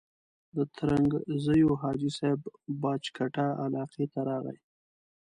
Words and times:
د 0.55 0.57
ترنګزیو 0.77 1.71
حاجي 1.81 2.11
صاحب 2.17 2.41
باج 2.81 3.03
کټه 3.17 3.47
علاقې 3.63 4.05
ته 4.13 4.19
راغی. 4.27 4.57